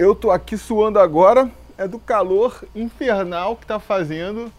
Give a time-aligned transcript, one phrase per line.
[0.00, 4.50] Eu tô aqui suando agora, é do calor infernal que tá fazendo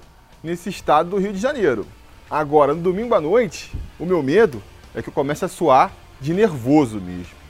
[0.44, 1.83] nesse estado do Rio de Janeiro.
[2.29, 4.62] Agora, no domingo à noite, o meu medo
[4.93, 7.41] é que eu comece a suar de nervoso mesmo.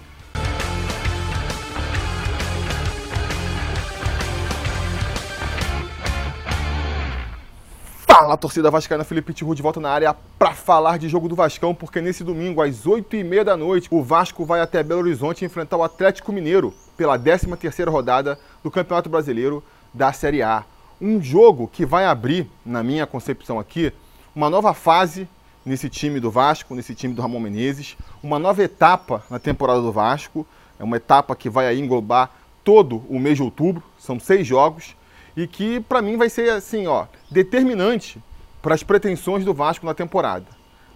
[8.31, 11.75] Fala, torcida vascaína, Felipe Tiru de volta na área para falar de jogo do Vascão,
[11.75, 15.83] porque nesse domingo, às 8h30 da noite, o Vasco vai até Belo Horizonte enfrentar o
[15.83, 19.61] Atlético Mineiro pela 13ª rodada do Campeonato Brasileiro
[19.93, 20.63] da Série A.
[21.01, 23.91] Um jogo que vai abrir, na minha concepção aqui,
[24.33, 25.27] uma nova fase
[25.65, 29.91] nesse time do Vasco, nesse time do Ramon Menezes, uma nova etapa na temporada do
[29.91, 30.47] Vasco,
[30.79, 32.31] é uma etapa que vai englobar
[32.63, 34.95] todo o mês de outubro, são seis jogos,
[35.35, 38.21] e que para mim vai ser assim, ó, determinante
[38.61, 40.45] para as pretensões do Vasco na temporada.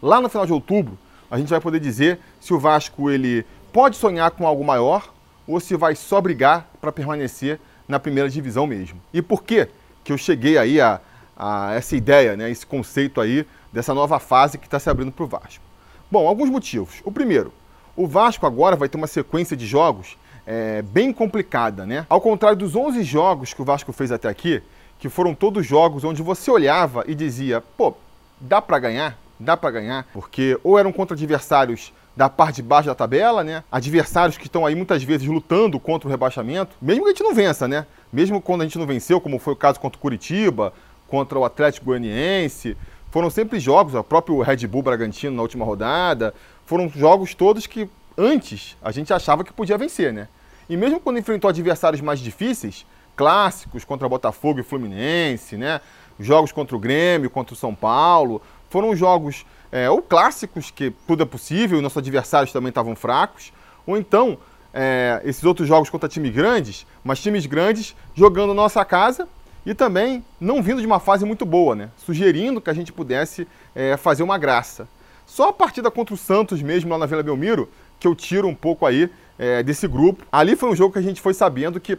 [0.01, 0.97] Lá no final de outubro,
[1.31, 5.11] a gente vai poder dizer se o Vasco ele pode sonhar com algo maior
[5.47, 9.01] ou se vai só brigar para permanecer na primeira divisão mesmo.
[9.13, 9.69] E por que
[10.03, 10.99] que eu cheguei aí a,
[11.35, 15.23] a essa ideia, né, esse conceito aí dessa nova fase que está se abrindo para
[15.23, 15.63] o Vasco?
[16.11, 17.01] Bom, alguns motivos.
[17.03, 17.51] O primeiro,
[17.95, 22.05] o Vasco agora vai ter uma sequência de jogos é, bem complicada, né?
[22.07, 24.61] Ao contrário dos 11 jogos que o Vasco fez até aqui,
[24.99, 27.95] que foram todos jogos onde você olhava e dizia, pô,
[28.39, 32.87] dá para ganhar, dá para ganhar, porque ou eram contra adversários da parte de baixo
[32.87, 33.63] da tabela, né?
[33.69, 37.33] Adversários que estão aí muitas vezes lutando contra o rebaixamento, mesmo que a gente não
[37.33, 37.85] vença, né?
[38.11, 40.73] Mesmo quando a gente não venceu, como foi o caso contra o Curitiba,
[41.07, 42.77] contra o Atlético Goianiense,
[43.11, 46.33] foram sempre jogos, o próprio Red Bull Bragantino na última rodada,
[46.65, 50.27] foram jogos todos que antes a gente achava que podia vencer, né?
[50.69, 52.85] E mesmo quando enfrentou adversários mais difíceis,
[53.15, 55.81] clássicos contra Botafogo e Fluminense, né?
[56.19, 61.23] Jogos contra o Grêmio, contra o São Paulo, foram jogos é, ou clássicos, que tudo
[61.23, 63.51] é possível, nossos adversários também estavam fracos,
[63.85, 64.37] ou então
[64.73, 69.27] é, esses outros jogos contra times grandes, mas times grandes jogando nossa casa
[69.65, 71.89] e também não vindo de uma fase muito boa, né?
[71.97, 74.87] Sugerindo que a gente pudesse é, fazer uma graça.
[75.25, 77.69] Só a partida contra o Santos mesmo lá na Vila Belmiro
[77.99, 80.25] que eu tiro um pouco aí é, desse grupo.
[80.31, 81.97] Ali foi um jogo que a gente foi sabendo que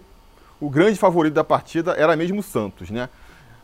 [0.61, 3.09] o grande favorito da partida era mesmo o Santos, né?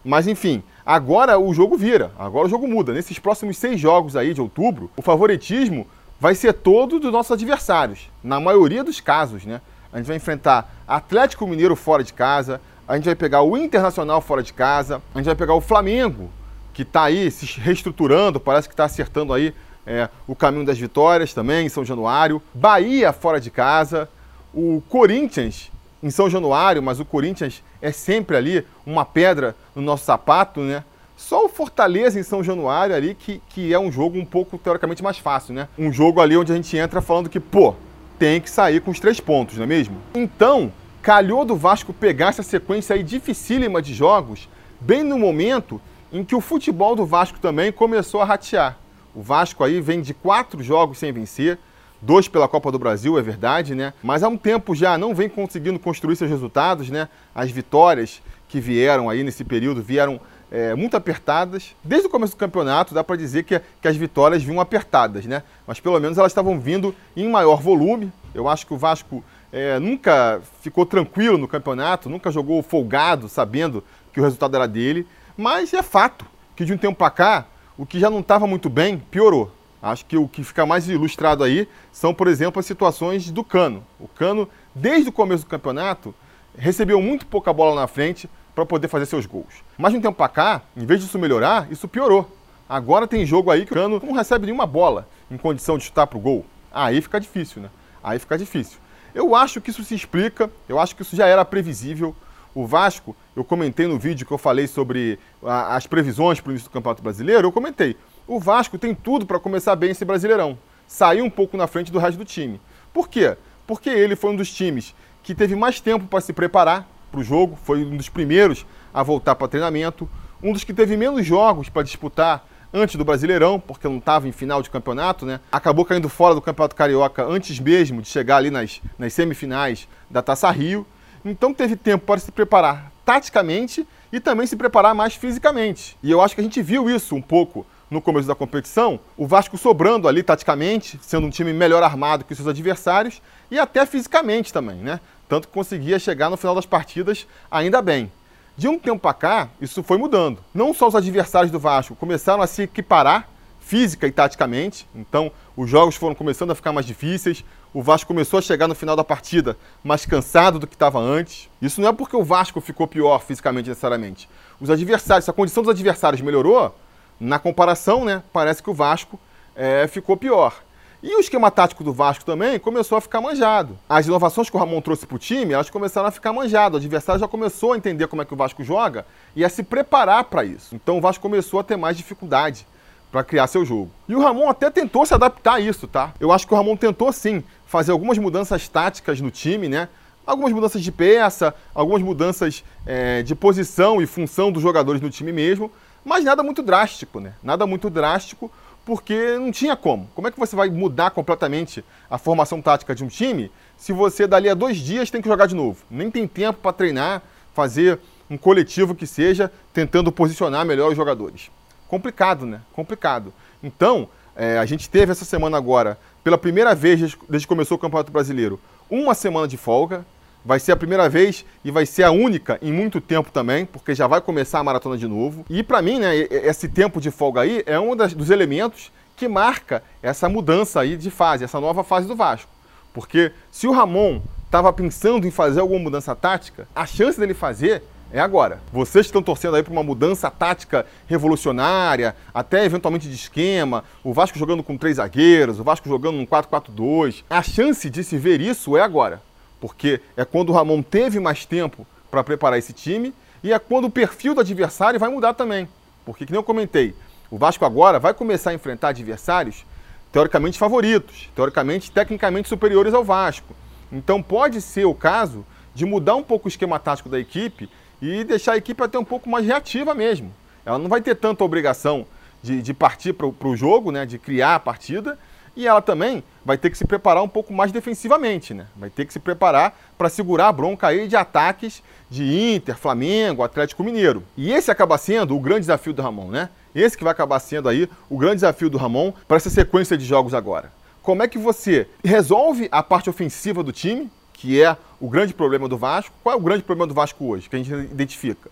[0.05, 2.93] Mas enfim, agora o jogo vira, agora o jogo muda.
[2.93, 5.87] Nesses próximos seis jogos aí de outubro, o favoritismo
[6.19, 9.61] vai ser todo dos nossos adversários, na maioria dos casos, né?
[9.93, 14.21] A gente vai enfrentar Atlético Mineiro fora de casa, a gente vai pegar o Internacional
[14.21, 16.31] fora de casa, a gente vai pegar o Flamengo,
[16.73, 19.55] que está aí se reestruturando, parece que está acertando aí
[19.87, 24.09] é, o caminho das vitórias também em São Januário, Bahia fora de casa,
[24.55, 25.71] o Corinthians
[26.03, 30.85] em São Januário, mas o Corinthians é sempre ali uma pedra no nosso sapato, né?
[31.17, 35.03] Só o Fortaleza em São Januário ali que, que é um jogo um pouco teoricamente
[35.03, 35.69] mais fácil, né?
[35.79, 37.75] Um jogo ali onde a gente entra falando que, pô,
[38.19, 39.97] tem que sair com os três pontos, não é mesmo?
[40.15, 44.49] Então, calhou do Vasco pegar essa sequência aí dificílima de jogos,
[44.81, 45.81] bem no momento
[46.13, 48.77] em que o futebol do Vasco também começou a ratear.
[49.15, 51.59] O Vasco aí vem de quatro jogos sem vencer,
[52.03, 53.95] dois pela Copa do Brasil, é verdade, né?
[54.03, 57.09] Mas há um tempo já não vem conseguindo construir seus resultados, né?
[57.35, 60.21] As vitórias que vieram aí nesse período vieram
[60.51, 61.75] é, muito apertadas.
[61.83, 65.43] Desde o começo do campeonato, dá para dizer que, que as vitórias vinham apertadas, né?
[65.67, 68.13] Mas pelo menos elas estavam vindo em maior volume.
[68.35, 73.83] Eu acho que o Vasco é, nunca ficou tranquilo no campeonato, nunca jogou folgado, sabendo
[74.13, 75.07] que o resultado era dele.
[75.37, 77.47] Mas é fato que de um tempo para cá
[77.79, 79.51] o que já não estava muito bem piorou.
[79.83, 83.85] Acho que o que fica mais ilustrado aí são, por exemplo, as situações do Cano.
[83.99, 86.15] O Cano, desde o começo do campeonato,
[86.57, 89.65] recebeu muito pouca bola na frente para poder fazer seus gols.
[89.77, 92.31] Mas de um tempo para cá, em vez disso melhorar, isso piorou.
[92.69, 96.07] Agora tem jogo aí que o Cano não recebe nenhuma bola em condição de chutar
[96.07, 96.47] para o gol.
[96.71, 97.69] Aí fica difícil, né?
[98.05, 98.79] Aí fica difícil.
[99.13, 102.15] Eu acho que isso se explica, eu acho que isso já era previsível.
[102.55, 106.69] O Vasco, eu comentei no vídeo que eu falei sobre as previsões para o início
[106.69, 107.97] do Campeonato Brasileiro, eu comentei.
[108.33, 110.57] O Vasco tem tudo para começar bem esse Brasileirão.
[110.87, 112.59] Sair um pouco na frente do resto do time.
[112.91, 113.37] Por quê?
[113.67, 117.23] Porque ele foi um dos times que teve mais tempo para se preparar para o
[117.23, 118.65] jogo, foi um dos primeiros
[118.95, 120.09] a voltar para treinamento,
[120.43, 124.33] um dos que teve menos jogos para disputar antes do Brasileirão, porque não estava em
[124.33, 125.39] final de campeonato, né?
[125.53, 130.23] Acabou caindo fora do Campeonato Carioca antes mesmo de chegar ali nas, nas semifinais da
[130.23, 130.87] Taça Rio.
[131.23, 135.99] Então teve tempo para se preparar taticamente e também se preparar mais fisicamente.
[136.03, 139.27] E eu acho que a gente viu isso um pouco no começo da competição, o
[139.27, 144.53] Vasco sobrando ali taticamente, sendo um time melhor armado que seus adversários e até fisicamente
[144.53, 144.99] também, né?
[145.29, 148.11] Tanto que conseguia chegar no final das partidas ainda bem.
[148.57, 150.39] De um tempo para cá, isso foi mudando.
[150.55, 153.29] Não só os adversários do Vasco começaram a se equiparar
[153.61, 158.39] física e taticamente, então os jogos foram começando a ficar mais difíceis, o Vasco começou
[158.39, 161.49] a chegar no final da partida mais cansado do que estava antes.
[161.61, 164.29] Isso não é porque o Vasco ficou pior fisicamente necessariamente.
[164.61, 166.75] Os adversários, a condição dos adversários melhorou,
[167.23, 169.19] na comparação, né, parece que o Vasco
[169.55, 170.61] é, ficou pior.
[171.01, 173.79] E o esquema tático do Vasco também começou a ficar manjado.
[173.89, 176.75] As inovações que o Ramon trouxe para o time, elas começaram a ficar manjado.
[176.75, 179.63] O adversário já começou a entender como é que o Vasco joga e a se
[179.63, 180.75] preparar para isso.
[180.75, 182.67] Então o Vasco começou a ter mais dificuldade
[183.11, 183.91] para criar seu jogo.
[184.09, 186.13] E o Ramon até tentou se adaptar a isso, tá?
[186.21, 189.89] Eu acho que o Ramon tentou sim fazer algumas mudanças táticas no time, né?
[190.25, 195.33] Algumas mudanças de peça, algumas mudanças é, de posição e função dos jogadores no time
[195.33, 195.71] mesmo,
[196.05, 197.35] mas nada muito drástico, né?
[197.43, 198.51] Nada muito drástico
[198.85, 200.09] porque não tinha como.
[200.15, 204.27] Como é que você vai mudar completamente a formação tática de um time se você
[204.27, 205.85] dali a dois dias tem que jogar de novo?
[205.91, 207.23] Nem tem tempo para treinar,
[207.55, 211.51] fazer um coletivo que seja, tentando posicionar melhor os jogadores.
[211.87, 212.63] Complicado, né?
[212.73, 213.33] Complicado.
[213.63, 216.99] Então, é, a gente teve essa semana agora, pela primeira vez
[217.29, 218.59] desde, que começou o Campeonato Brasileiro,
[218.91, 220.05] uma semana de folga.
[220.45, 223.95] Vai ser a primeira vez e vai ser a única em muito tempo também, porque
[223.95, 225.45] já vai começar a maratona de novo.
[225.49, 229.29] E para mim, né, esse tempo de folga aí é um das, dos elementos que
[229.29, 232.51] marca essa mudança aí de fase, essa nova fase do Vasco.
[232.93, 237.83] Porque se o Ramon estava pensando em fazer alguma mudança tática, a chance dele fazer
[238.13, 238.61] é agora.
[238.73, 244.39] Vocês estão torcendo aí para uma mudança tática revolucionária, até eventualmente de esquema, o Vasco
[244.39, 248.77] jogando com três zagueiros, o Vasco jogando um 4-4-2, a chance de se ver isso
[248.77, 249.23] é agora
[249.63, 253.15] porque é quando o Ramon teve mais tempo para preparar esse time
[253.45, 255.69] e é quando o perfil do adversário vai mudar também.
[256.05, 256.97] Porque, que nem eu comentei,
[257.31, 259.65] o Vasco agora vai começar a enfrentar adversários
[260.11, 263.55] teoricamente favoritos, teoricamente tecnicamente superiores ao Vasco.
[263.93, 267.71] Então pode ser o caso de mudar um pouco o esquema tático da equipe
[268.01, 270.35] e deixar a equipe até um pouco mais reativa mesmo.
[270.67, 272.05] Ela não vai ter tanta obrigação
[272.43, 275.17] de, de partir para o jogo, né, de criar a partida,
[275.55, 278.67] e ela também vai ter que se preparar um pouco mais defensivamente, né?
[278.77, 283.43] Vai ter que se preparar para segurar a bronca aí de ataques de Inter, Flamengo,
[283.43, 284.23] Atlético Mineiro.
[284.37, 286.49] E esse acaba sendo o grande desafio do Ramon, né?
[286.75, 290.05] Esse que vai acabar sendo aí o grande desafio do Ramon para essa sequência de
[290.05, 290.73] jogos agora.
[291.03, 295.69] Como é que você resolve a parte ofensiva do time, que é o grande problema
[295.69, 296.15] do Vasco?
[296.23, 298.51] Qual é o grande problema do Vasco hoje, que a gente identifica?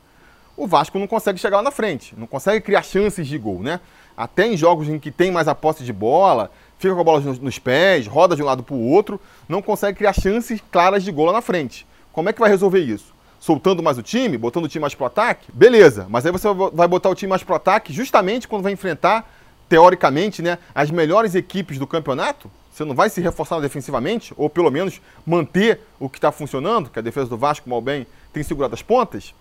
[0.57, 3.81] O Vasco não consegue chegar lá na frente, não consegue criar chances de gol, né?
[4.17, 6.51] Até em jogos em que tem mais a posse de bola,
[6.81, 9.99] fica com a bola nos, pés, roda de um lado para o outro, não consegue
[9.99, 11.87] criar chances claras de gol lá na frente.
[12.11, 13.15] Como é que vai resolver isso?
[13.39, 15.53] Soltando mais o time, botando o time mais pro ataque?
[15.53, 19.31] Beleza, mas aí você vai botar o time mais pro ataque justamente quando vai enfrentar,
[19.69, 22.51] teoricamente, né, as melhores equipes do campeonato?
[22.73, 26.99] Você não vai se reforçar defensivamente, ou pelo menos manter o que está funcionando, que
[26.99, 29.35] a defesa do Vasco, mal bem, tem segurado as pontas?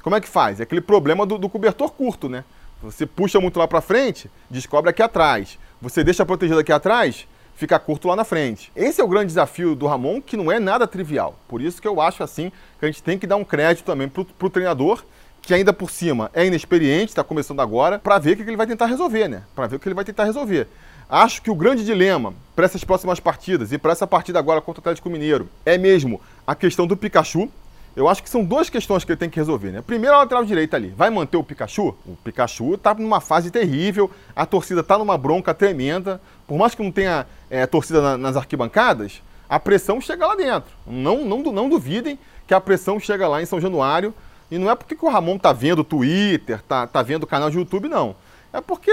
[0.00, 0.60] Como é que faz?
[0.60, 2.44] É aquele problema do, do cobertor curto, né?
[2.82, 5.58] Você puxa muito lá para frente, descobre aqui atrás.
[5.80, 8.72] Você deixa protegido aqui atrás, fica curto lá na frente.
[8.74, 11.38] Esse é o grande desafio do Ramon, que não é nada trivial.
[11.48, 14.08] Por isso que eu acho assim que a gente tem que dar um crédito também
[14.08, 15.04] para o treinador,
[15.42, 18.66] que ainda por cima é inexperiente, está começando agora, para ver o que ele vai
[18.66, 19.42] tentar resolver, né?
[19.54, 20.66] Para ver o que ele vai tentar resolver.
[21.08, 24.80] Acho que o grande dilema para essas próximas partidas e para essa partida agora contra
[24.80, 27.50] o Atlético Mineiro é mesmo a questão do Pikachu,
[27.96, 29.80] eu acho que são duas questões que ele tem que resolver, né?
[29.80, 30.88] Primeiro, a lateral direita ali.
[30.96, 31.94] Vai manter o Pikachu?
[32.04, 36.20] O Pikachu tá numa fase terrível, a torcida tá numa bronca tremenda.
[36.46, 40.70] Por mais que não tenha é, torcida na, nas arquibancadas, a pressão chega lá dentro.
[40.86, 44.12] Não, não, não duvidem que a pressão chega lá em São Januário.
[44.50, 47.48] E não é porque o Ramon tá vendo o Twitter, tá, tá vendo o canal
[47.48, 48.14] de YouTube, não.
[48.52, 48.90] É porque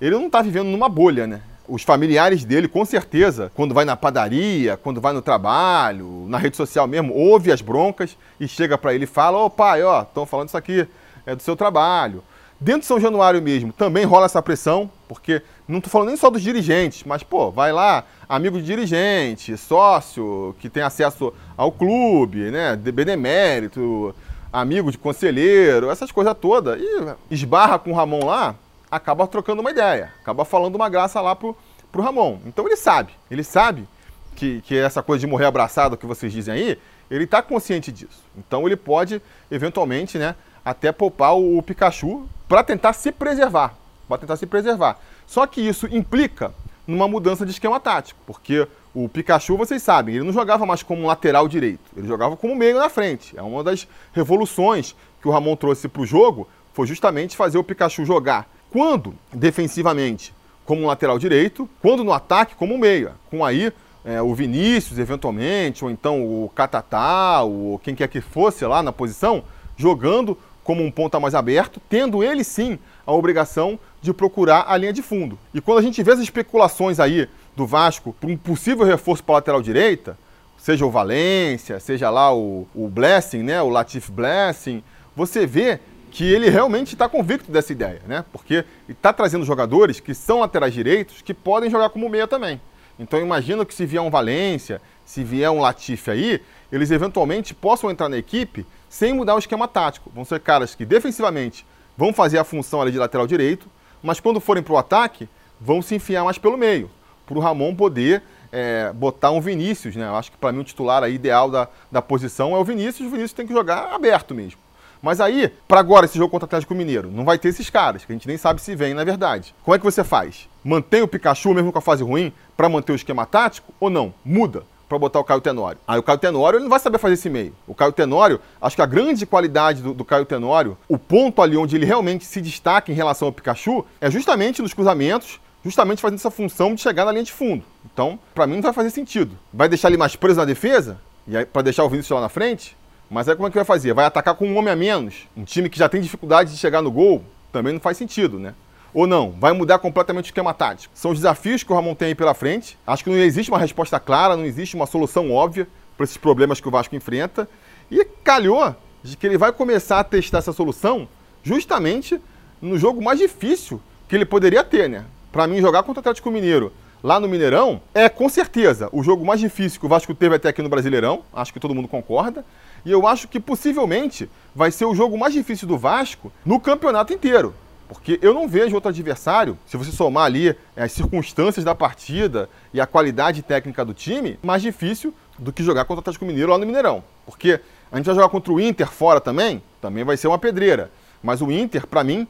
[0.00, 1.42] ele não tá vivendo numa bolha, né?
[1.72, 6.54] Os familiares dele, com certeza, quando vai na padaria, quando vai no trabalho, na rede
[6.54, 10.02] social mesmo, ouve as broncas e chega para ele e fala: Ô oh, pai, ó,
[10.02, 10.86] estão falando isso aqui,
[11.24, 12.22] é do seu trabalho.
[12.60, 16.28] Dentro de São Januário mesmo, também rola essa pressão, porque não estou falando nem só
[16.28, 22.50] dos dirigentes, mas, pô, vai lá, amigo de dirigente, sócio, que tem acesso ao clube,
[22.50, 24.14] né, de benemérito,
[24.52, 28.54] amigo de conselheiro, essas coisas todas, e esbarra com o Ramon lá,
[28.92, 31.56] acaba trocando uma ideia, acaba falando uma graça lá pro,
[31.90, 32.38] pro Ramon.
[32.44, 33.88] Então ele sabe, ele sabe
[34.36, 36.78] que, que essa coisa de morrer abraçado que vocês dizem aí,
[37.10, 38.22] ele está consciente disso.
[38.36, 43.74] Então ele pode, eventualmente, né, até poupar o, o Pikachu para tentar se preservar.
[44.06, 44.98] Para tentar se preservar.
[45.26, 46.52] Só que isso implica
[46.86, 51.00] numa mudança de esquema tático, porque o Pikachu, vocês sabem, ele não jogava mais como
[51.02, 53.38] um lateral direito, ele jogava como meio na frente.
[53.38, 57.64] É uma das revoluções que o Ramon trouxe para o jogo, foi justamente fazer o
[57.64, 63.12] Pikachu jogar quando defensivamente, como um lateral direito, quando no ataque, como meia.
[63.30, 63.70] Com aí
[64.04, 68.90] é, o Vinícius, eventualmente, ou então o Catatá, ou quem quer que fosse lá na
[68.90, 69.44] posição,
[69.76, 74.92] jogando como um ponta mais aberto, tendo ele sim a obrigação de procurar a linha
[74.92, 75.38] de fundo.
[75.52, 79.34] E quando a gente vê as especulações aí do Vasco para um possível reforço para
[79.34, 80.16] a lateral direita,
[80.56, 84.82] seja o Valência, seja lá o, o Blessing, né, o Latif Blessing,
[85.14, 85.80] você vê
[86.12, 88.22] que ele realmente está convicto dessa ideia, né?
[88.30, 92.60] Porque está trazendo jogadores que são laterais direitos que podem jogar como meia também.
[92.98, 97.90] Então imagino que se vier um Valência, se vier um Latifi aí, eles eventualmente possam
[97.90, 100.12] entrar na equipe sem mudar o esquema tático.
[100.14, 101.64] Vão ser caras que defensivamente
[101.96, 103.66] vão fazer a função ali de lateral direito,
[104.02, 105.26] mas quando forem para o ataque,
[105.58, 106.90] vão se enfiar mais pelo meio,
[107.24, 110.06] para o Ramon poder é, botar um Vinícius, né?
[110.08, 113.10] Eu acho que para mim o titular ideal da, da posição é o Vinícius, o
[113.10, 114.60] Vinícius tem que jogar aberto mesmo.
[115.02, 118.04] Mas aí, para agora, esse jogo contra o Atlético Mineiro, não vai ter esses caras,
[118.04, 119.52] que a gente nem sabe se vem, na verdade.
[119.64, 120.48] Como é que você faz?
[120.64, 124.14] Mantém o Pikachu mesmo com a fase ruim para manter o esquema tático ou não?
[124.24, 125.78] Muda para botar o Caio Tenório.
[125.88, 127.54] Aí o Caio Tenório ele não vai saber fazer esse meio.
[127.66, 131.56] O Caio Tenório, acho que a grande qualidade do, do Caio Tenório, o ponto ali
[131.56, 136.18] onde ele realmente se destaca em relação ao Pikachu, é justamente nos cruzamentos, justamente fazendo
[136.18, 137.64] essa função de chegar na linha de fundo.
[137.90, 139.36] Então, para mim não vai fazer sentido.
[139.52, 142.76] Vai deixar ele mais preso na defesa, e para deixar o Vinícius lá na frente,
[143.12, 143.92] mas aí como é que vai fazer?
[143.92, 145.28] Vai atacar com um homem a menos?
[145.36, 147.22] Um time que já tem dificuldade de chegar no gol?
[147.52, 148.54] Também não faz sentido, né?
[148.94, 149.32] Ou não?
[149.32, 150.94] Vai mudar completamente o esquema tático?
[150.96, 152.78] São os desafios que o Ramon tem aí pela frente.
[152.86, 156.58] Acho que não existe uma resposta clara, não existe uma solução óbvia para esses problemas
[156.58, 157.46] que o Vasco enfrenta.
[157.90, 161.06] E calhou de que ele vai começar a testar essa solução
[161.42, 162.18] justamente
[162.62, 163.78] no jogo mais difícil
[164.08, 165.04] que ele poderia ter, né?
[165.30, 169.22] Para mim, jogar contra o Atlético Mineiro lá no Mineirão é com certeza o jogo
[169.22, 171.24] mais difícil que o Vasco teve até aqui no Brasileirão.
[171.32, 172.42] Acho que todo mundo concorda.
[172.84, 177.12] E eu acho que possivelmente vai ser o jogo mais difícil do Vasco no campeonato
[177.12, 177.54] inteiro.
[177.88, 182.48] Porque eu não vejo outro adversário, se você somar ali é, as circunstâncias da partida
[182.72, 186.50] e a qualidade técnica do time, mais difícil do que jogar contra o Atlético Mineiro
[186.50, 187.04] lá no Mineirão.
[187.26, 187.60] Porque
[187.90, 190.90] a gente vai jogar contra o Inter fora também, também vai ser uma pedreira.
[191.22, 192.26] Mas o Inter, para mim,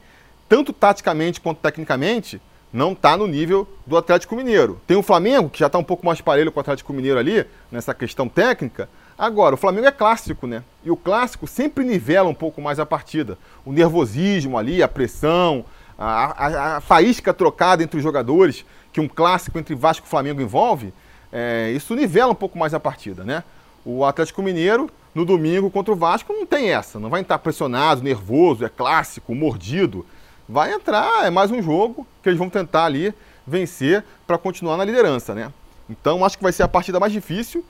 [0.48, 2.42] tanto taticamente quanto tecnicamente,
[2.72, 4.80] não está no nível do Atlético Mineiro.
[4.86, 7.46] Tem o Flamengo, que já está um pouco mais parelho com o Atlético Mineiro ali,
[7.70, 8.88] nessa questão técnica,
[9.22, 10.64] Agora, o Flamengo é clássico, né?
[10.84, 13.38] E o clássico sempre nivela um pouco mais a partida.
[13.64, 15.64] O nervosismo ali, a pressão,
[15.96, 20.42] a, a, a faísca trocada entre os jogadores, que um clássico entre Vasco e Flamengo
[20.42, 20.92] envolve,
[21.32, 23.44] é, isso nivela um pouco mais a partida, né?
[23.84, 26.98] O Atlético Mineiro, no domingo contra o Vasco, não tem essa.
[26.98, 30.04] Não vai estar pressionado, nervoso, é clássico, mordido.
[30.48, 33.14] Vai entrar, é mais um jogo que eles vão tentar ali
[33.46, 35.52] vencer para continuar na liderança, né?
[35.88, 37.64] Então, acho que vai ser a partida mais difícil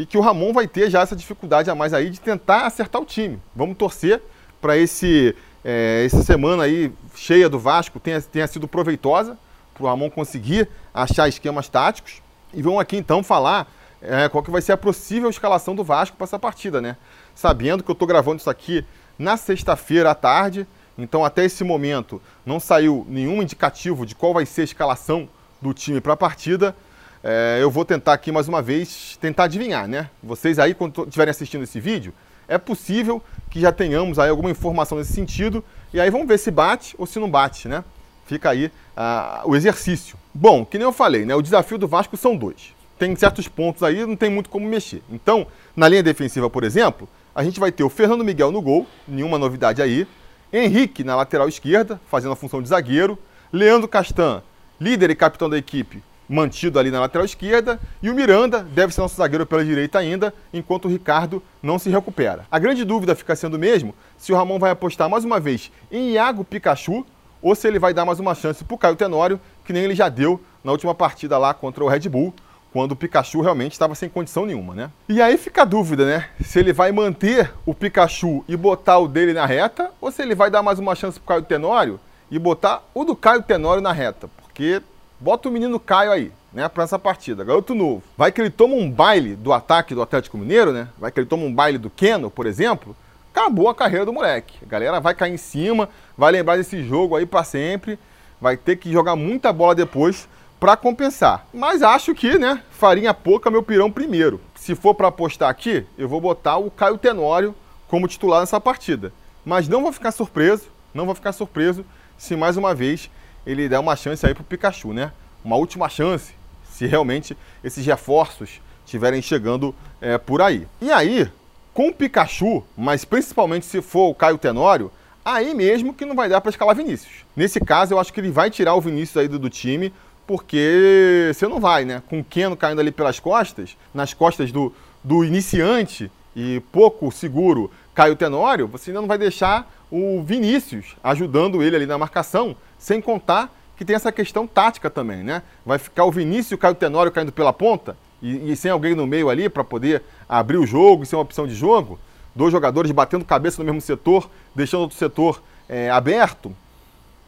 [0.00, 3.02] e que o Ramon vai ter já essa dificuldade a mais aí de tentar acertar
[3.02, 3.38] o time.
[3.54, 4.22] Vamos torcer
[4.58, 9.36] para esse é, essa semana aí cheia do Vasco tenha, tenha sido proveitosa
[9.74, 12.22] para o Ramon conseguir achar esquemas táticos.
[12.54, 16.16] E vamos aqui então falar é, qual que vai ser a possível escalação do Vasco
[16.16, 16.96] para essa partida, né?
[17.34, 18.82] Sabendo que eu estou gravando isso aqui
[19.18, 20.66] na sexta-feira à tarde,
[20.96, 25.28] então até esse momento não saiu nenhum indicativo de qual vai ser a escalação
[25.60, 26.74] do time para a partida.
[27.22, 30.08] É, eu vou tentar aqui mais uma vez tentar adivinhar, né?
[30.22, 32.14] Vocês aí, quando estiverem assistindo esse vídeo,
[32.48, 35.62] é possível que já tenhamos aí alguma informação nesse sentido.
[35.92, 37.84] E aí vamos ver se bate ou se não bate, né?
[38.26, 40.16] Fica aí uh, o exercício.
[40.32, 41.34] Bom, que nem eu falei, né?
[41.34, 42.74] O desafio do Vasco são dois.
[42.98, 45.02] Tem certos pontos aí, não tem muito como mexer.
[45.10, 45.46] Então,
[45.76, 49.38] na linha defensiva, por exemplo, a gente vai ter o Fernando Miguel no gol, nenhuma
[49.38, 50.06] novidade aí.
[50.52, 53.18] Henrique na lateral esquerda, fazendo a função de zagueiro.
[53.52, 54.42] Leandro Castan,
[54.80, 59.00] líder e capitão da equipe, mantido ali na lateral esquerda, e o Miranda deve ser
[59.00, 62.46] nosso zagueiro pela direita ainda, enquanto o Ricardo não se recupera.
[62.48, 66.12] A grande dúvida fica sendo mesmo se o Ramon vai apostar mais uma vez em
[66.12, 67.04] Iago Pikachu
[67.42, 69.94] ou se ele vai dar mais uma chance para o Caio Tenório, que nem ele
[69.94, 72.32] já deu na última partida lá contra o Red Bull,
[72.72, 74.90] quando o Pikachu realmente estava sem condição nenhuma, né?
[75.08, 76.28] E aí fica a dúvida, né?
[76.44, 80.36] Se ele vai manter o Pikachu e botar o dele na reta, ou se ele
[80.36, 81.98] vai dar mais uma chance para o Caio Tenório
[82.30, 84.80] e botar o do Caio Tenório na reta, porque
[85.20, 87.44] Bota o menino Caio aí, né, para essa partida.
[87.44, 88.02] Garoto novo.
[88.16, 90.88] Vai que ele toma um baile do ataque do Atlético Mineiro, né?
[90.96, 92.96] Vai que ele toma um baile do Keno, por exemplo.
[93.30, 94.56] Acabou a carreira do moleque.
[94.62, 97.98] A galera vai cair em cima, vai lembrar desse jogo aí para sempre.
[98.40, 100.26] Vai ter que jogar muita bola depois
[100.58, 101.46] para compensar.
[101.52, 104.40] Mas acho que, né, farinha pouca meu pirão primeiro.
[104.54, 107.54] Se for para apostar aqui, eu vou botar o Caio Tenório
[107.88, 109.12] como titular nessa partida.
[109.44, 111.84] Mas não vou ficar surpreso, não vou ficar surpreso
[112.16, 113.10] se mais uma vez
[113.46, 115.12] ele dá uma chance aí para o Pikachu, né?
[115.44, 116.32] Uma última chance,
[116.70, 120.66] se realmente esses reforços estiverem chegando é, por aí.
[120.80, 121.30] E aí,
[121.72, 124.90] com o Pikachu, mas principalmente se for o Caio Tenório,
[125.24, 127.24] aí mesmo que não vai dar para escalar Vinícius.
[127.36, 129.92] Nesse caso, eu acho que ele vai tirar o Vinícius aí do, do time,
[130.26, 132.02] porque você não vai, né?
[132.08, 137.70] Com o Keno caindo ali pelas costas, nas costas do, do iniciante e pouco seguro
[137.94, 143.00] Caio Tenório, você ainda não vai deixar o Vinícius ajudando ele ali na marcação sem
[143.00, 145.42] contar que tem essa questão tática também, né?
[145.64, 148.94] Vai ficar o Vinícius e o Caio Tenório caindo pela ponta e, e sem alguém
[148.94, 151.98] no meio ali para poder abrir o jogo e ser uma opção de jogo.
[152.34, 156.54] Dois jogadores batendo cabeça no mesmo setor, deixando outro setor é, aberto.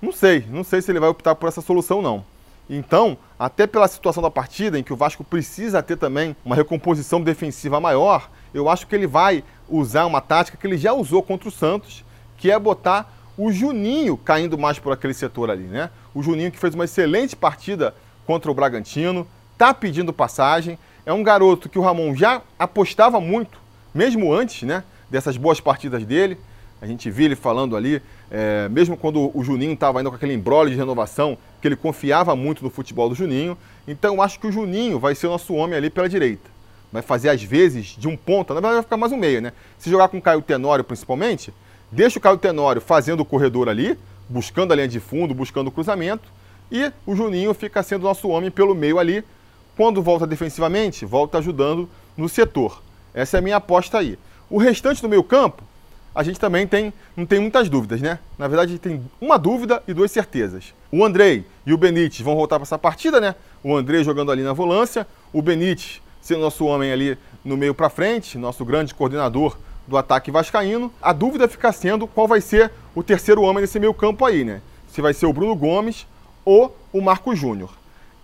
[0.00, 2.25] Não sei, não sei se ele vai optar por essa solução não.
[2.68, 7.21] Então, até pela situação da partida, em que o Vasco precisa ter também uma recomposição
[7.21, 11.49] defensiva maior, eu acho que ele vai usar uma tática que ele já usou contra
[11.49, 12.04] o Santos,
[12.37, 15.91] que é botar o Juninho caindo mais por aquele setor ali, né?
[16.15, 17.95] O Juninho que fez uma excelente partida
[18.27, 23.59] contra o Bragantino, tá pedindo passagem, é um garoto que o Ramon já apostava muito,
[23.95, 26.39] mesmo antes, né, dessas boas partidas dele.
[26.81, 30.35] A gente viu ele falando ali, é, mesmo quando o Juninho estava ainda com aquele
[30.35, 33.57] embrolho de renovação, que ele confiava muito no futebol do Juninho.
[33.87, 36.51] Então acho que o Juninho vai ser o nosso homem ali pela direita.
[36.93, 39.53] Vai fazer às vezes de um ponta, na verdade vai ficar mais um meio, né?
[39.79, 41.55] Se jogar com o Caio Tenório principalmente,
[41.92, 45.70] deixa o Caio Tenório fazendo o corredor ali, buscando a linha de fundo, buscando o
[45.70, 46.28] cruzamento,
[46.70, 49.22] e o Juninho fica sendo nosso homem pelo meio ali.
[49.76, 52.82] Quando volta defensivamente, volta ajudando no setor.
[53.14, 54.18] Essa é a minha aposta aí.
[54.49, 55.62] O restante do meio campo,
[56.14, 58.18] a gente também tem, não tem muitas dúvidas, né?
[58.38, 60.75] Na verdade, tem uma dúvida e duas certezas.
[60.90, 63.34] O Andrei e o Benítez vão voltar para essa partida, né?
[63.62, 67.88] O Andrei jogando ali na volância, o Benítez sendo nosso homem ali no meio para
[67.88, 69.56] frente, nosso grande coordenador
[69.92, 70.90] do ataque vascaíno.
[71.00, 74.61] A dúvida fica sendo qual vai ser o terceiro homem desse meio campo aí, né?
[74.88, 76.06] Se vai ser o Bruno Gomes
[76.44, 77.70] ou o Marco Júnior.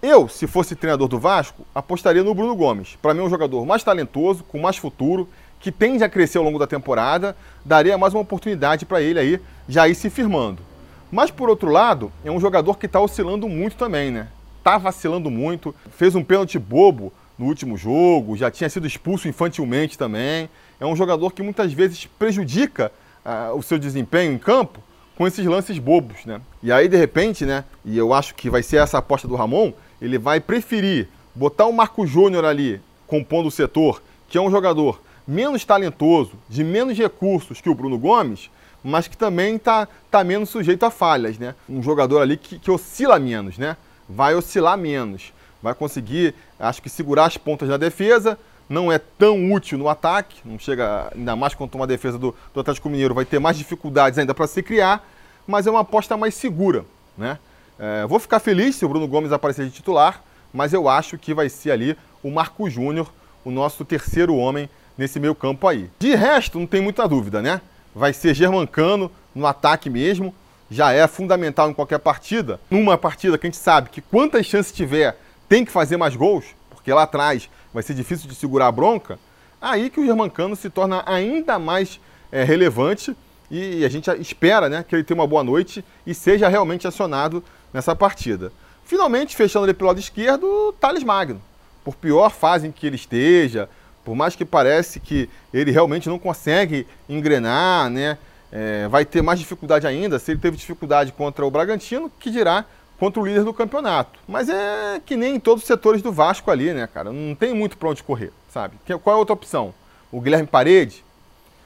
[0.02, 2.96] Eu, se fosse treinador do Vasco, apostaria no Bruno Gomes.
[3.02, 5.28] Para mim é um jogador mais talentoso, com mais futuro,
[5.60, 9.40] que tende a crescer ao longo da temporada, daria mais uma oportunidade para ele aí
[9.68, 10.62] já ir se firmando.
[11.10, 14.28] Mas por outro lado, é um jogador que está oscilando muito também, né?
[14.62, 19.98] Tá vacilando muito, fez um pênalti bobo no último jogo, já tinha sido expulso infantilmente
[19.98, 20.48] também
[20.80, 22.92] é um jogador que muitas vezes prejudica
[23.25, 24.82] uh, o seu desempenho em campo
[25.16, 26.40] com esses lances bobos, né?
[26.62, 29.73] E aí, de repente, né, e eu acho que vai ser essa aposta do Ramon,
[30.00, 35.00] ele vai preferir botar o Marco Júnior ali compondo o setor, que é um jogador
[35.26, 38.49] menos talentoso, de menos recursos que o Bruno Gomes,
[38.82, 41.55] mas que também está tá menos sujeito a falhas, né?
[41.68, 43.76] Um jogador ali que, que oscila menos, né?
[44.09, 49.52] Vai oscilar menos, vai conseguir, acho que segurar as pontas da defesa, não é tão
[49.52, 53.24] útil no ataque, não chega, ainda mais quanto uma defesa do, do Atlético Mineiro vai
[53.24, 55.09] ter mais dificuldades ainda para se criar,
[55.46, 56.85] mas é uma aposta mais segura.
[57.16, 57.38] Né?
[57.78, 61.33] É, vou ficar feliz se o Bruno Gomes aparecer de titular, mas eu acho que
[61.33, 63.11] vai ser ali o Marco Júnior,
[63.44, 65.90] o nosso terceiro homem nesse meio campo aí.
[65.98, 67.61] De resto, não tem muita dúvida, né?
[67.94, 70.35] Vai ser Germancano no ataque mesmo,
[70.70, 72.61] já é fundamental em qualquer partida.
[72.70, 75.16] Numa partida que a gente sabe que quantas chances tiver,
[75.48, 79.18] tem que fazer mais gols, porque lá atrás vai ser difícil de segurar a bronca,
[79.61, 82.00] aí que o Germancano se torna ainda mais
[82.31, 83.16] é, relevante
[83.50, 87.42] e a gente espera né, que ele tenha uma boa noite e seja realmente acionado
[87.72, 88.52] nessa partida.
[88.85, 91.40] Finalmente, fechando ele pelo lado esquerdo, o Thales Magno.
[91.85, 93.68] Por pior fase em que ele esteja,
[94.04, 98.18] por mais que parece que ele realmente não consegue engrenar, né,
[98.50, 100.18] é, vai ter mais dificuldade ainda.
[100.18, 102.64] Se ele teve dificuldade contra o Bragantino, que dirá
[102.98, 104.18] contra o líder do campeonato.
[104.26, 107.12] Mas é que nem em todos os setores do Vasco ali, né, cara?
[107.12, 108.76] Não tem muito para onde correr, sabe?
[109.02, 109.72] Qual é a outra opção?
[110.11, 111.04] O Guilherme Parede,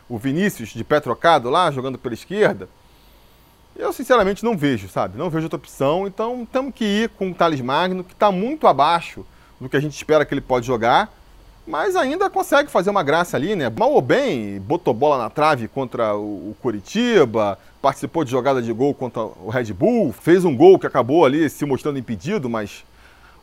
[0.08, 2.68] o Vinícius de pé trocado lá, jogando pela esquerda.
[3.74, 5.16] Eu, sinceramente, não vejo, sabe?
[5.16, 6.06] Não vejo outra opção.
[6.06, 9.24] Então, temos que ir com o Thales Magno, que está muito abaixo
[9.58, 11.10] do que a gente espera que ele pode jogar
[11.66, 13.70] mas ainda consegue fazer uma graça ali, né?
[13.70, 18.94] Mal ou bem, botou bola na trave contra o Curitiba, participou de jogada de gol
[18.94, 22.84] contra o Red Bull, fez um gol que acabou ali se mostrando impedido, mas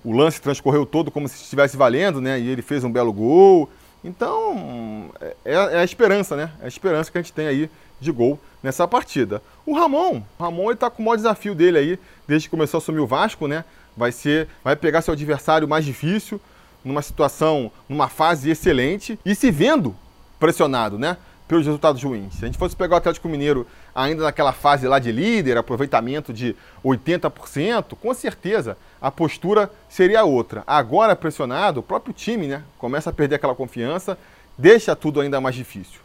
[0.04, 2.39] o lance transcorreu todo como se estivesse valendo, né?
[2.39, 3.69] E ele fez um belo gol.
[4.02, 5.12] Então,
[5.43, 6.52] é, é a esperança, né?
[6.62, 9.41] É a esperança que a gente tem aí de gol nessa partida.
[9.65, 12.78] O Ramon, o Ramon ele tá com o maior desafio dele aí, desde que começou
[12.78, 13.65] a assumir o Vasco, né?
[13.95, 16.39] Vai ser, vai pegar seu adversário mais difícil,
[16.84, 19.93] numa situação, numa fase excelente e se vendo
[20.39, 21.17] pressionado, né?
[21.50, 22.36] Pelos resultados ruins.
[22.36, 26.32] Se a gente fosse pegar o Atlético Mineiro ainda naquela fase lá de líder, aproveitamento
[26.32, 30.64] de 80%, com certeza a postura seria outra.
[30.68, 32.62] Agora pressionado, o próprio time, né?
[32.78, 34.16] Começa a perder aquela confiança,
[34.56, 36.00] deixa tudo ainda mais difícil.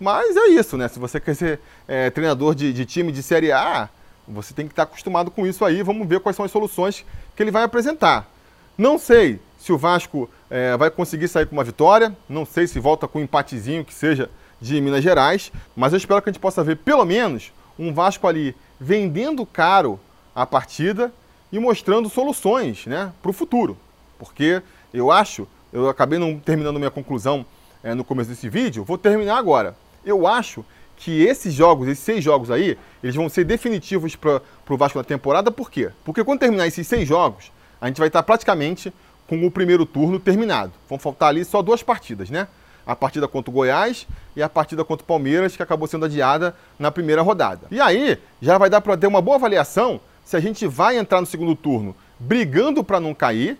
[0.00, 0.88] Mas é isso, né?
[0.88, 3.88] Se você quer ser é, treinador de, de time de Série A,
[4.26, 5.80] você tem que estar acostumado com isso aí.
[5.80, 7.06] Vamos ver quais são as soluções
[7.36, 8.28] que ele vai apresentar.
[8.76, 12.16] Não sei se o Vasco é, vai conseguir sair com uma vitória.
[12.28, 14.28] Não sei se volta com um empatezinho que seja
[14.60, 18.26] de Minas Gerais, mas eu espero que a gente possa ver pelo menos um Vasco
[18.26, 19.98] ali vendendo caro
[20.34, 21.12] a partida
[21.50, 23.76] e mostrando soluções né, para o futuro.
[24.18, 27.46] Porque eu acho, eu acabei não terminando minha conclusão
[27.82, 29.76] é, no começo desse vídeo, vou terminar agora.
[30.04, 30.64] Eu acho
[30.96, 35.04] que esses jogos, esses seis jogos aí, eles vão ser definitivos para o Vasco na
[35.04, 35.50] temporada.
[35.50, 35.90] Por quê?
[36.04, 38.92] Porque quando terminar esses seis jogos, a gente vai estar praticamente
[39.28, 40.72] com o primeiro turno terminado.
[40.88, 42.48] Vão faltar ali só duas partidas, né?
[42.88, 46.56] A partida contra o Goiás e a partida contra o Palmeiras, que acabou sendo adiada
[46.78, 47.66] na primeira rodada.
[47.70, 51.20] E aí, já vai dar para ter uma boa avaliação se a gente vai entrar
[51.20, 53.58] no segundo turno brigando para não cair,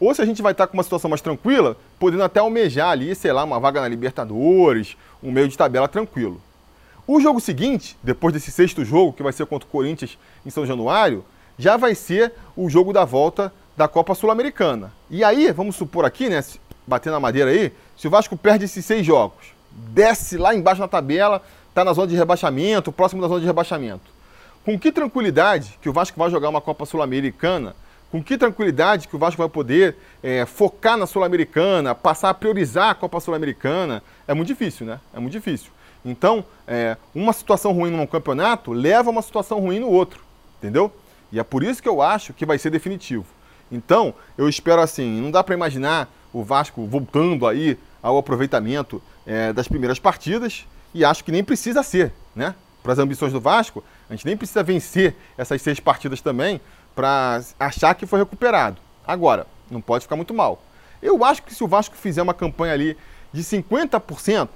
[0.00, 3.14] ou se a gente vai estar com uma situação mais tranquila, podendo até almejar ali,
[3.16, 6.40] sei lá, uma vaga na Libertadores, um meio de tabela tranquilo.
[7.04, 10.64] O jogo seguinte, depois desse sexto jogo, que vai ser contra o Corinthians em São
[10.64, 11.24] Januário,
[11.58, 14.92] já vai ser o jogo da volta da Copa Sul-Americana.
[15.10, 16.42] E aí, vamos supor aqui, né,
[16.88, 20.88] batendo na madeira aí, se o Vasco perde esses seis jogos, desce lá embaixo na
[20.88, 24.10] tabela, está na zona de rebaixamento, próximo da zona de rebaixamento.
[24.64, 27.74] Com que tranquilidade que o Vasco vai jogar uma Copa Sul-Americana
[28.10, 32.90] com que tranquilidade que o Vasco vai poder é, focar na Sul-Americana, passar a priorizar
[32.90, 34.98] a Copa Sul-Americana, é muito difícil, né?
[35.12, 35.70] É muito difícil.
[36.04, 40.22] Então, é, uma situação ruim num campeonato leva a uma situação ruim no outro,
[40.58, 40.90] entendeu?
[41.30, 43.26] E é por isso que eu acho que vai ser definitivo.
[43.70, 49.52] Então, eu espero assim, não dá para imaginar o Vasco voltando aí ao aproveitamento é,
[49.52, 52.54] das primeiras partidas e acho que nem precisa ser, né?
[52.82, 56.60] Para as ambições do Vasco, a gente nem precisa vencer essas seis partidas também
[56.94, 58.78] para achar que foi recuperado.
[59.06, 60.62] Agora, não pode ficar muito mal.
[61.02, 62.96] Eu acho que se o Vasco fizer uma campanha ali
[63.32, 64.48] de 50%,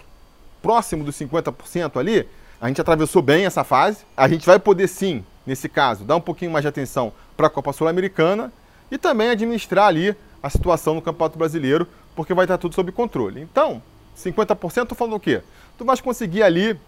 [0.62, 2.28] próximo dos 50% ali,
[2.60, 4.04] a gente atravessou bem essa fase.
[4.16, 7.50] A gente vai poder sim, nesse caso, dar um pouquinho mais de atenção para a
[7.50, 8.52] Copa Sul-Americana
[8.90, 13.40] e também administrar ali a situação no Campeonato Brasileiro, porque vai estar tudo sob controle.
[13.40, 13.82] Então,
[14.16, 15.42] 50% estou falando o quê?
[15.78, 16.78] Tu vais conseguir ali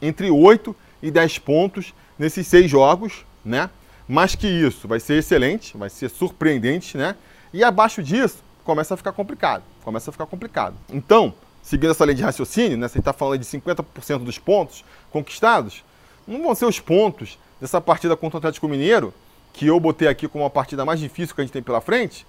[0.00, 3.70] entre 8 e 10 pontos nesses seis jogos, né?
[4.08, 7.16] Mais que isso, vai ser excelente, vai ser surpreendente, né?
[7.52, 9.62] E abaixo disso, começa a ficar complicado.
[9.84, 10.74] Começa a ficar complicado.
[10.92, 12.88] Então, seguindo essa lei de raciocínio, né?
[12.88, 15.84] Você está falando de 50% dos pontos conquistados,
[16.26, 19.14] não vão ser os pontos dessa partida contra o Atlético Mineiro,
[19.52, 22.26] que eu botei aqui como a partida mais difícil que a gente tem pela frente,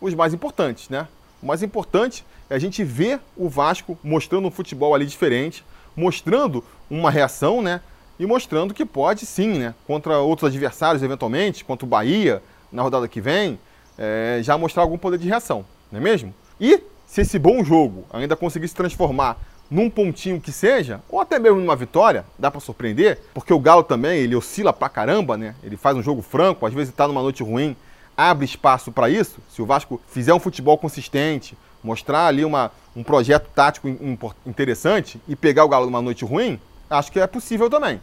[0.00, 1.06] os mais importantes, né?
[1.42, 5.64] O mais importante é a gente ver o Vasco mostrando um futebol ali diferente,
[5.96, 7.80] mostrando uma reação, né?
[8.18, 13.06] e mostrando que pode sim, né, contra outros adversários eventualmente, contra o Bahia na rodada
[13.06, 13.58] que vem,
[13.96, 16.34] é, já mostrar algum poder de reação, não é mesmo?
[16.60, 19.38] E se esse bom jogo ainda conseguir se transformar
[19.70, 23.82] num pontinho que seja, ou até mesmo numa vitória, dá para surpreender, porque o Galo
[23.82, 25.54] também, ele oscila pra caramba, né?
[25.62, 27.76] Ele faz um jogo franco, às vezes tá numa noite ruim,
[28.18, 29.38] abre espaço para isso.
[29.48, 33.88] Se o Vasco fizer um futebol consistente, mostrar ali uma, um projeto tático
[34.44, 38.00] interessante e pegar o Galo numa noite ruim, acho que é possível também.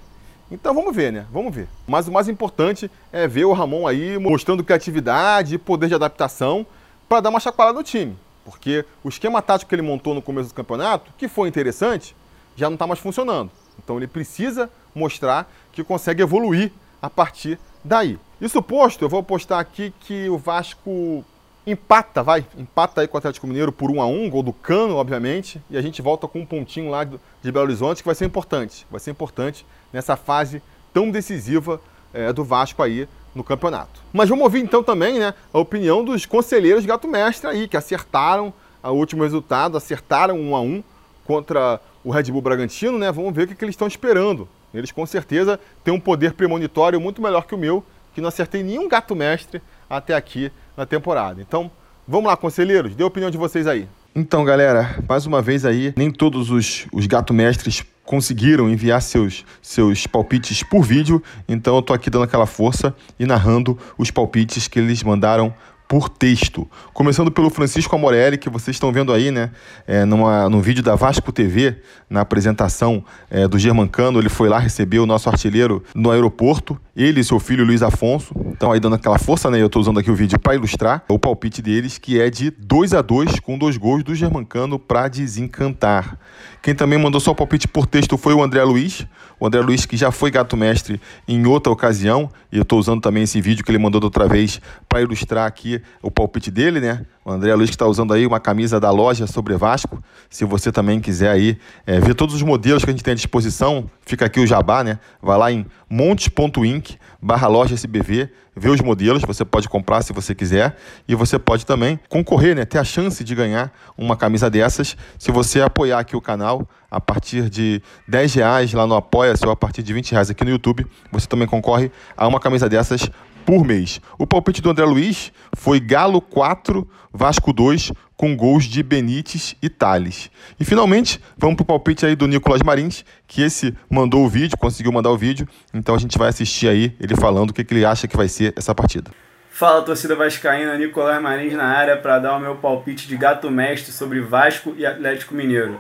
[0.50, 1.26] Então vamos ver, né?
[1.32, 1.68] Vamos ver.
[1.86, 6.66] Mas o mais importante é ver o Ramon aí mostrando criatividade e poder de adaptação
[7.10, 8.16] para dar uma chacoalhada no time.
[8.46, 12.16] Porque o esquema tático que ele montou no começo do campeonato, que foi interessante,
[12.56, 13.52] já não está mais funcionando.
[13.84, 18.18] Então ele precisa mostrar que consegue evoluir a partir daí.
[18.40, 21.24] Isso posto, eu vou postar aqui que o Vasco
[21.66, 24.96] empata, vai, empata aí com o Atlético Mineiro por 1 a 1 gol do Cano,
[24.96, 28.26] obviamente, e a gente volta com um pontinho lá de Belo Horizonte que vai ser
[28.26, 30.62] importante, vai ser importante nessa fase
[30.94, 31.80] tão decisiva
[32.14, 34.02] é, do Vasco aí no campeonato.
[34.12, 38.54] Mas vamos ouvir então também, né, a opinião dos conselheiros Gato Mestre aí, que acertaram
[38.84, 40.84] o último resultado, acertaram 1 a 1
[41.26, 43.12] contra o Red Bull Bragantino, né?
[43.12, 44.48] Vamos ver o que, que eles estão esperando.
[44.72, 47.84] Eles com certeza têm um poder premonitório muito melhor que o meu,
[48.16, 51.42] que não acertei nenhum gato mestre até aqui na temporada.
[51.42, 51.70] Então,
[52.08, 53.88] vamos lá, conselheiros, dê a opinião de vocês aí.
[54.16, 59.44] Então, galera, mais uma vez aí, nem todos os, os gato mestres conseguiram enviar seus,
[59.62, 64.70] seus palpites por vídeo, então eu tô aqui dando aquela força e narrando os palpites
[64.70, 65.54] que eles mandaram
[65.88, 66.68] por texto.
[66.94, 69.52] Começando pelo Francisco Amorelli, que vocês estão vendo aí, né?
[69.86, 71.76] É, numa, no vídeo da Vasco TV,
[72.10, 77.20] na apresentação é, do Germancano, ele foi lá receber o nosso artilheiro no aeroporto, ele
[77.20, 78.34] e seu filho Luiz Afonso.
[78.52, 79.62] Então, aí dando aquela força, né?
[79.62, 82.94] Eu estou usando aqui o vídeo para ilustrar o palpite deles, que é de 2
[82.94, 86.18] a 2 com dois gols do Germancano para desencantar.
[86.62, 89.06] Quem também mandou só palpite por texto foi o André Luiz.
[89.38, 93.02] O André Luiz, que já foi gato mestre em outra ocasião, e eu estou usando
[93.02, 96.80] também esse vídeo que ele mandou da outra vez para ilustrar aqui o palpite dele,
[96.80, 97.06] né?
[97.28, 100.00] O André Luiz que está usando aí uma camisa da loja sobre Vasco.
[100.30, 103.16] Se você também quiser aí é, ver todos os modelos que a gente tem à
[103.16, 105.00] disposição, fica aqui o jabá, né?
[105.20, 110.36] Vai lá em montes.inc barra loja SBV, vê os modelos, você pode comprar se você
[110.36, 112.64] quiser e você pode também concorrer, né?
[112.64, 117.02] Ter a chance de ganhar uma camisa dessas se você apoiar aqui o canal a
[117.02, 120.52] partir de 10 reais lá no Apoia-se ou a partir de 20 reais aqui no
[120.52, 123.10] YouTube, você também concorre a uma camisa dessas
[123.46, 124.02] por mês.
[124.18, 129.70] O palpite do André Luiz foi Galo 4, Vasco 2, com gols de Benítez e
[129.70, 130.32] Thales.
[130.60, 134.92] E finalmente, vamos pro palpite aí do Nicolas Marins, que esse mandou o vídeo, conseguiu
[134.92, 137.86] mandar o vídeo, então a gente vai assistir aí ele falando o que, que ele
[137.86, 139.12] acha que vai ser essa partida.
[139.50, 143.92] Fala torcida vascaína, Nicolas Marins na área para dar o meu palpite de gato mestre
[143.94, 145.80] sobre Vasco e Atlético Mineiro.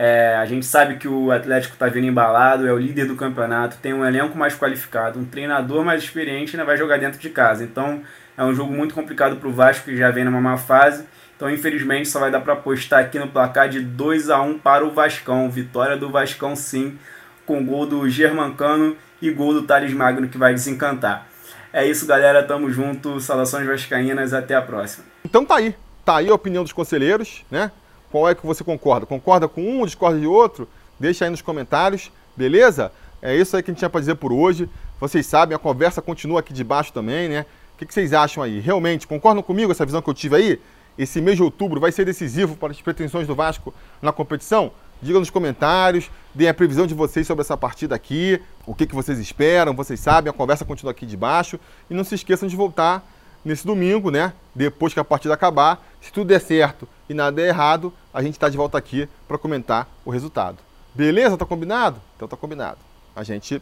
[0.00, 3.78] É, a gente sabe que o Atlético está vindo embalado, é o líder do campeonato,
[3.78, 7.64] tem um elenco mais qualificado, um treinador mais experiente ainda vai jogar dentro de casa.
[7.64, 8.00] Então
[8.36, 11.04] é um jogo muito complicado para o Vasco que já vem numa má fase.
[11.36, 14.86] Então infelizmente só vai dar para apostar aqui no placar de 2 a 1 para
[14.86, 15.50] o Vascão.
[15.50, 16.96] Vitória do Vascão sim,
[17.44, 21.26] com gol do Germancano e gol do Thales Magno que vai desencantar.
[21.72, 22.44] É isso, galera.
[22.44, 23.20] Tamo junto.
[23.20, 24.32] Saudações vascaínas.
[24.32, 25.04] Até a próxima.
[25.24, 25.74] Então tá aí.
[26.04, 27.70] Tá aí a opinião dos conselheiros, né?
[28.10, 29.06] Qual é que você concorda?
[29.06, 30.68] Concorda com um, discorda de outro?
[30.98, 32.90] Deixa aí nos comentários, beleza?
[33.20, 34.68] É isso aí que a gente tinha para dizer por hoje.
[35.00, 37.46] Vocês sabem, a conversa continua aqui de baixo também, né?
[37.74, 38.58] O que, vocês acham aí?
[38.58, 40.60] Realmente, concordam comigo essa visão que eu tive aí?
[40.96, 44.72] Esse mês de outubro vai ser decisivo para as pretensões do Vasco na competição?
[45.00, 48.96] Diga nos comentários, deem a previsão de vocês sobre essa partida aqui, o que, que
[48.96, 51.60] vocês esperam, vocês sabem, a conversa continua aqui de baixo.
[51.88, 53.08] E não se esqueçam de voltar
[53.48, 54.32] nesse domingo, né?
[54.54, 58.34] Depois que a partida acabar, se tudo der certo e nada der errado, a gente
[58.34, 60.58] está de volta aqui para comentar o resultado.
[60.94, 61.36] Beleza?
[61.36, 62.00] Tá combinado?
[62.16, 62.78] Então tá combinado.
[63.16, 63.60] A gente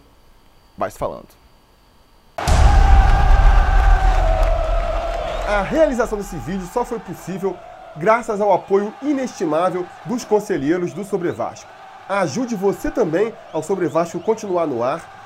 [0.76, 1.28] vai se falando.
[5.48, 7.56] A realização desse vídeo só foi possível
[7.96, 11.70] graças ao apoio inestimável dos conselheiros do Sobre Vasco.
[12.08, 15.25] Ajude você também ao Sobre Vasco continuar no ar,